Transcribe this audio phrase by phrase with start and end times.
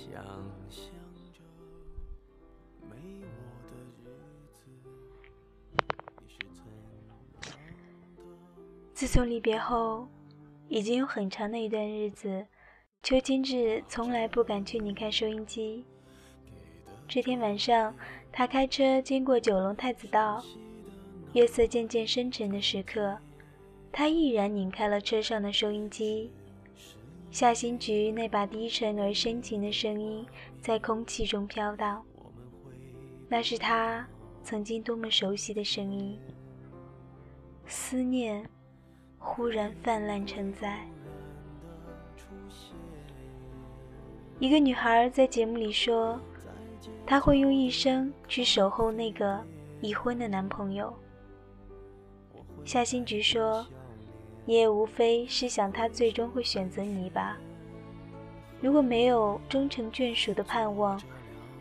[0.00, 0.14] 想
[0.70, 0.88] 象
[1.34, 1.42] 着
[2.88, 3.36] 没我
[3.68, 4.08] 的日
[7.34, 7.52] 子，
[8.94, 10.08] 自从离别后，
[10.68, 12.46] 已经有很长的一段日子，
[13.02, 15.84] 邱金志从来不敢去拧开收音机。
[17.06, 17.94] 这天晚上，
[18.32, 20.42] 他开车经过九龙太子道，
[21.34, 23.18] 月色渐渐深沉的时刻，
[23.92, 26.32] 他毅然拧开了车上的收音机。
[27.30, 30.26] 夏新菊那把低沉而深情的声音
[30.60, 32.04] 在空气中飘荡，
[33.28, 34.06] 那是他
[34.42, 36.18] 曾经多么熟悉的声音。
[37.66, 38.44] 思念
[39.18, 40.86] 忽然泛滥成灾。
[44.38, 46.20] 一个女孩在节目里说。
[47.06, 49.38] 她会用一生去守候那个
[49.80, 50.94] 已婚的男朋友。
[52.64, 53.66] 夏新菊说
[54.50, 57.38] ：“你也无非是想他最终会选择你吧。
[58.60, 61.00] 如果没有终成眷属的盼望，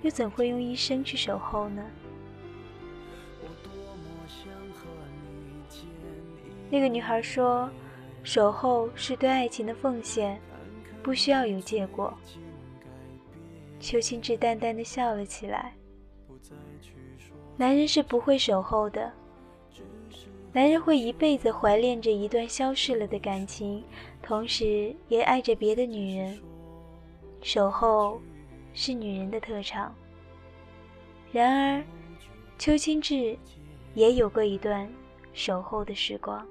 [0.00, 1.84] 又怎会用一生去守候呢？”
[6.70, 7.68] 那个女孩说
[8.24, 10.40] ：“守候是对爱情的奉献，
[11.02, 12.16] 不需要有结果。”
[13.78, 15.74] 邱清志淡淡的笑了起来。
[17.58, 19.12] 男人是不会守候的，
[20.52, 23.84] 男人会一辈子怀恋着一段消逝了的感情，
[24.20, 26.40] 同时也爱着别的女人。
[27.40, 28.20] 守候
[28.74, 29.94] 是女人的特长。
[31.32, 31.84] 然而，
[32.58, 33.38] 邱清志
[33.94, 34.90] 也有过一段
[35.32, 36.44] 守候的时光。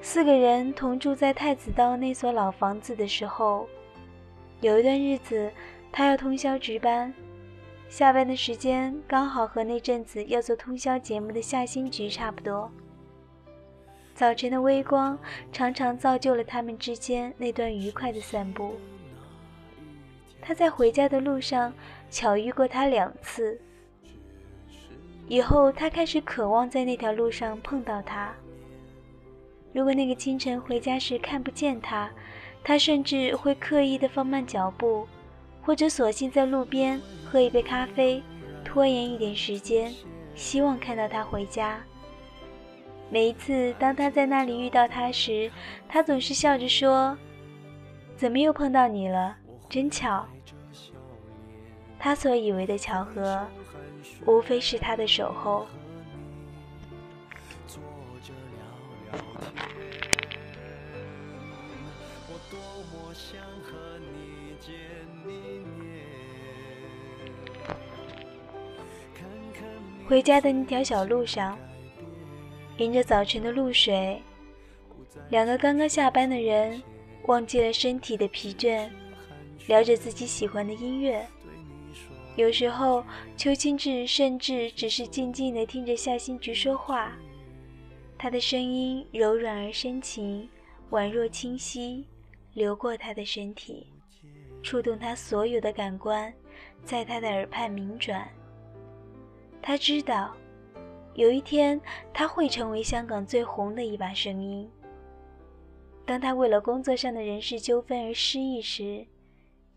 [0.00, 3.68] 四个人同住在太子道那所老房子的时候。
[4.60, 5.50] 有一段日子，
[5.90, 7.14] 他要通宵值班，
[7.90, 12.70] 下班的时间刚好和那阵子要做通宵节目的夏新菊差不多。
[14.14, 15.18] 早晨的微光
[15.52, 18.76] 常常造就了他们之间那段愉快的散步。
[20.40, 21.74] 他在回家的路上
[22.08, 23.60] 巧遇过他两次，
[25.26, 28.32] 以后他开始渴望在那条路上碰到他。
[29.72, 32.08] 如果那个清晨回家时看不见他，
[32.62, 35.08] 他甚至会刻意的放慢脚步，
[35.62, 38.22] 或者索性在路边喝一杯咖啡，
[38.64, 39.94] 拖延一点时间，
[40.34, 41.80] 希望看到他回家。
[43.10, 45.50] 每一次当他在那里遇到他时，
[45.88, 47.16] 他总是笑着说
[48.16, 49.36] ：“怎么又碰到你了？
[49.68, 50.26] 真巧。”
[51.98, 53.46] 他所以为的巧合，
[54.26, 55.66] 无非是他的守候。
[62.28, 62.58] 我多
[62.92, 64.49] 么想和你
[70.06, 71.56] 回家的那条小路上，
[72.78, 74.20] 迎着早晨的露水，
[75.28, 76.82] 两个刚刚下班的人
[77.26, 78.90] 忘记了身体的疲倦，
[79.68, 81.24] 聊着自己喜欢的音乐。
[82.34, 83.04] 有时候，
[83.36, 87.12] 邱清志甚至只是静静地听着夏新菊说话，
[88.18, 90.48] 她的声音柔软而深情，
[90.90, 92.04] 宛若清溪，
[92.54, 93.86] 流过他的身体，
[94.62, 96.32] 触动他所有的感官，
[96.84, 98.28] 在他的耳畔鸣转。
[99.62, 100.36] 他知道，
[101.14, 101.80] 有一天
[102.12, 104.70] 他会成为香港最红的一把声音。
[106.06, 109.06] 当他为了工作上的人事纠纷而失意时，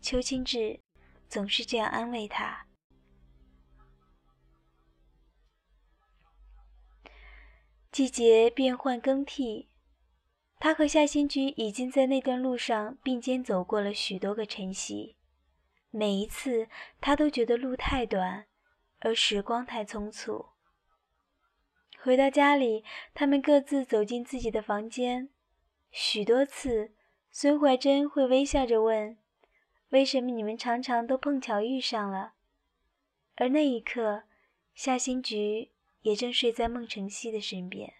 [0.00, 0.80] 邱清志
[1.28, 2.66] 总是这样安慰他。
[7.92, 9.68] 季节变换更替，
[10.58, 15.16] 他和夏新菊已经在那段路上并肩走过了许多个晨曦，
[15.90, 16.68] 每一次
[17.00, 18.46] 他都觉得路太短。
[19.00, 20.46] 而时光太匆促。
[22.00, 25.28] 回到家里，他们各自走进自己的房间。
[25.90, 26.94] 许多次，
[27.30, 29.18] 孙怀珍会微笑着问
[29.90, 32.32] ：“为什么你们常常都碰巧遇上了？”
[33.36, 34.22] 而那一刻，
[34.74, 37.92] 夏新菊也正睡在孟晨曦的身边。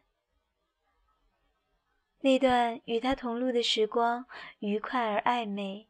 [2.24, 4.24] 那段与他同路的时光，
[4.60, 5.88] 愉快而暧昧，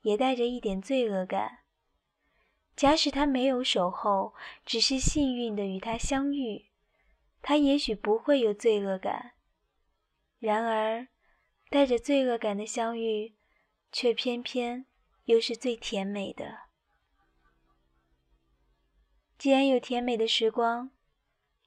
[0.00, 1.58] 也带着一点罪恶感。
[2.74, 4.32] 假使他没有守候，
[4.64, 6.70] 只是幸运的与他相遇，
[7.42, 9.32] 他也许不会有罪恶感。
[10.38, 11.06] 然而，
[11.68, 13.34] 带着罪恶感的相遇，
[13.92, 14.86] 却偏偏
[15.26, 16.60] 又是最甜美的。
[19.36, 20.92] 既然有甜美的时光，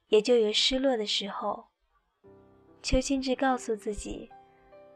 [0.08, 1.68] 也就有失落的时候。
[2.88, 4.30] 邱清志告诉自己，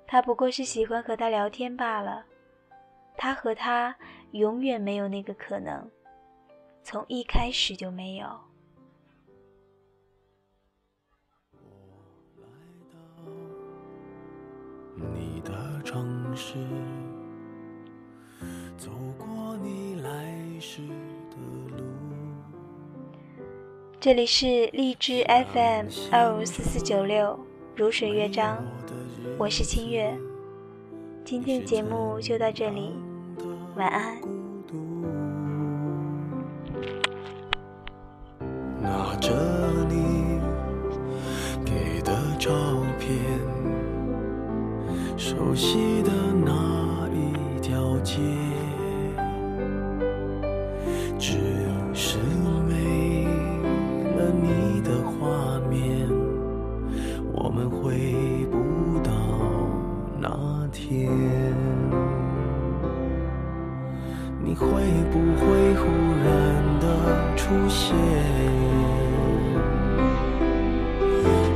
[0.07, 2.25] 他不过是喜欢和他聊天罢了。
[3.19, 3.95] 他和他
[4.31, 5.91] 永远没有那个可能。
[6.83, 8.27] 从一开始就没有。
[11.53, 11.61] 我
[12.41, 12.49] 来
[12.91, 12.97] 到
[15.15, 16.55] 你的城市，
[18.79, 20.81] 走过你来时
[21.31, 21.37] 的
[21.77, 21.85] 路。
[24.01, 25.23] 这里是荔枝
[25.53, 27.39] FM 二五四四九六
[27.75, 28.63] 如水乐章，
[29.39, 30.15] 我是清月。
[31.25, 32.93] 今天的节目就到这里，
[33.77, 34.32] 晚安。